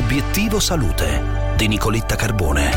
[0.00, 2.70] Vivo Salute di Nicoletta Carbone.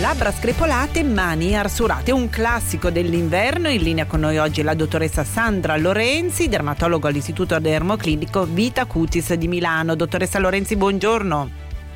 [0.00, 3.68] Labbra screpolate, mani arsurate, un classico dell'inverno.
[3.68, 9.48] In linea con noi oggi la dottoressa Sandra Lorenzi, dermatologo all'Istituto Dermoclinico Vita Cutis di
[9.48, 9.94] Milano.
[9.96, 11.50] Dottoressa Lorenzi, buongiorno.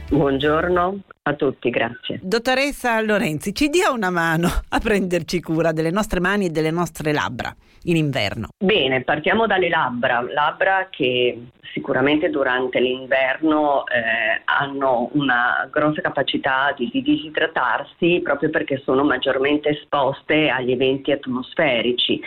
[0.09, 2.19] Buongiorno a tutti, grazie.
[2.23, 7.13] Dottoressa Lorenzi, ci dia una mano a prenderci cura delle nostre mani e delle nostre
[7.13, 8.49] labbra in inverno.
[8.59, 11.39] Bene, partiamo dalle labbra, labbra che
[11.73, 19.71] sicuramente durante l'inverno eh, hanno una grossa capacità di, di disidratarsi proprio perché sono maggiormente
[19.71, 22.21] esposte agli eventi atmosferici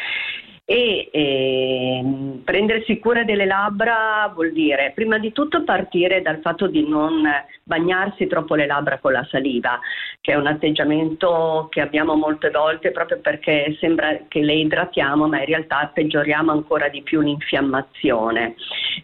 [0.66, 2.02] e eh,
[2.44, 7.24] prendersi cura delle labbra vuol dire prima di tutto partire dal fatto di non
[7.64, 9.80] bagnarsi troppo le labbra con la saliva,
[10.22, 15.40] che è un atteggiamento che abbiamo molte volte proprio perché sembra che le idratiamo, ma
[15.40, 18.56] in realtà peggioriamo ancora di più l'infiammazione.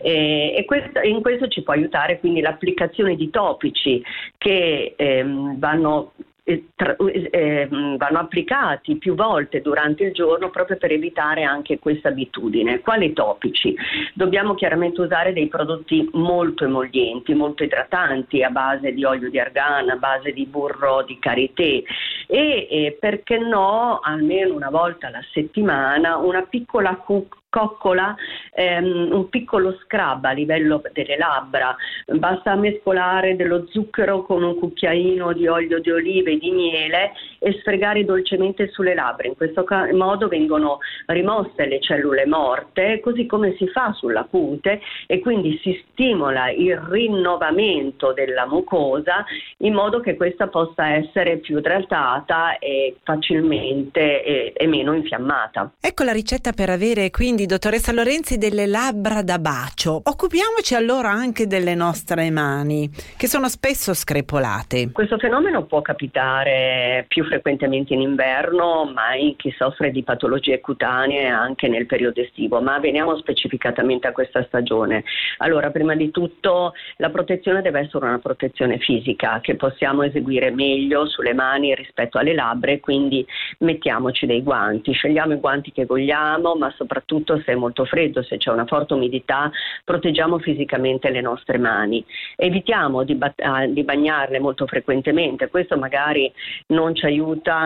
[0.01, 4.03] E, e questo, in questo ci può aiutare quindi l'applicazione di topici
[4.37, 6.11] che ehm, vanno
[6.49, 12.79] eh, vanno applicati più volte durante il giorno proprio per evitare anche questa abitudine.
[12.79, 13.75] Quali topici?
[14.13, 19.93] Dobbiamo chiaramente usare dei prodotti molto emollienti, molto idratanti a base di olio di argano,
[19.93, 21.83] a base di burro di karité
[22.27, 28.15] e eh, perché no almeno una volta alla settimana una piccola cucca coccola
[28.59, 31.73] ehm, un piccolo scrub a livello delle labbra,
[32.05, 37.57] basta mescolare dello zucchero con un cucchiaino di olio di olive e di miele e
[37.59, 39.27] sfregare dolcemente sulle labbra.
[39.27, 45.19] In questo modo vengono rimosse le cellule morte, così come si fa sulla cute e
[45.19, 49.25] quindi si stimola il rinnovamento della mucosa
[49.59, 55.71] in modo che questa possa essere più idratata e facilmente e, e meno infiammata.
[55.79, 60.01] Ecco la ricetta per avere quindi quindi, dottoressa Lorenzi, delle labbra da bacio.
[60.03, 64.91] Occupiamoci allora anche delle nostre mani, che sono spesso screpolate.
[64.91, 71.27] Questo fenomeno può capitare più frequentemente in inverno, ma in chi soffre di patologie cutanee
[71.27, 72.61] anche nel periodo estivo.
[72.61, 75.03] Ma veniamo specificatamente a questa stagione.
[75.37, 81.07] Allora, prima di tutto, la protezione deve essere una protezione fisica che possiamo eseguire meglio
[81.07, 83.25] sulle mani rispetto alle labbra, quindi
[83.59, 88.23] mettiamoci dei guanti, scegliamo i guanti che vogliamo, ma soprattutto soprattutto se è molto freddo,
[88.23, 89.51] se c'è una forte umidità,
[89.83, 92.03] proteggiamo fisicamente le nostre mani.
[92.35, 96.31] Evitiamo di, ba- ah, di bagnarle molto frequentemente, questo magari
[96.67, 97.18] non ci aiuta,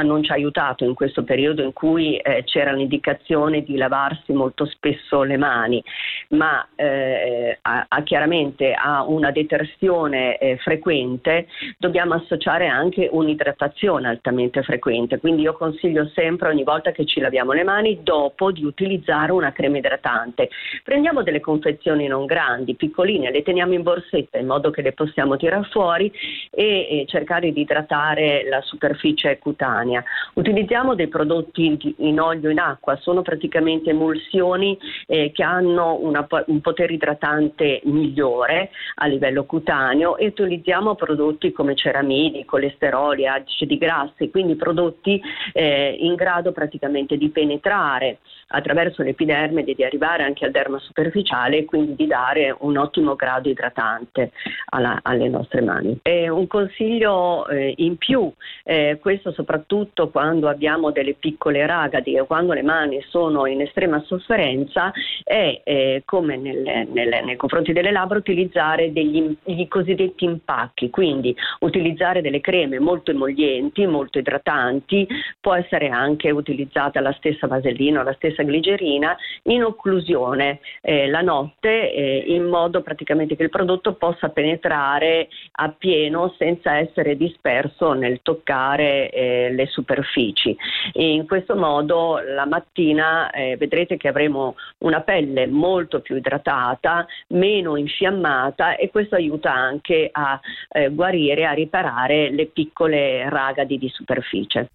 [0.03, 4.65] non ci ha aiutato in questo periodo in cui eh, c'era l'indicazione di lavarsi molto
[4.65, 5.83] spesso le mani,
[6.29, 11.47] ma eh, a, a chiaramente a una detersione eh, frequente
[11.77, 17.51] dobbiamo associare anche un'idratazione altamente frequente, quindi io consiglio sempre ogni volta che ci laviamo
[17.51, 20.49] le mani dopo di utilizzare una crema idratante.
[20.83, 25.37] Prendiamo delle confezioni non grandi, piccoline, le teniamo in borsetta in modo che le possiamo
[25.37, 26.11] tirare fuori
[26.51, 30.03] e, e cercare di idratare la superficie cutanea.
[30.33, 36.61] Utilizziamo dei prodotti in olio in acqua, sono praticamente emulsioni eh, che hanno una, un
[36.61, 44.55] potere idratante migliore a livello cutaneo e utilizziamo prodotti come ceramidi, colesteroli, acidi grassi, quindi
[44.55, 45.21] prodotti
[45.51, 51.57] eh, in grado praticamente di penetrare attraverso l'epidermide dermide di arrivare anche al derma superficiale
[51.57, 54.31] e quindi di dare un ottimo grado idratante
[54.69, 55.99] alla, alle nostre mani.
[56.01, 58.31] E un consiglio eh, in più,
[58.63, 64.01] eh, questo soprattutto quando abbiamo delle piccole ragadi e quando le mani sono in estrema
[64.05, 64.91] sofferenza,
[65.23, 71.35] è eh, come nelle, nelle, nei confronti delle labbra utilizzare degli i cosiddetti impacchi, quindi
[71.59, 75.07] utilizzare delle creme molto emollienti, molto idratanti,
[75.39, 81.21] può essere anche utilizzata la stessa vasellina o la stessa glicerina in occlusione eh, la
[81.21, 88.21] notte eh, in modo praticamente che il prodotto possa penetrare appieno senza essere disperso nel
[88.21, 90.55] toccare eh, le superfici.
[90.91, 97.05] E in questo modo la mattina eh, vedrete che avremo una pelle molto più idratata,
[97.29, 100.39] meno infiammata e questo aiuta anche a
[100.69, 104.69] eh, guarire, a riparare le piccole ragadi di superficie.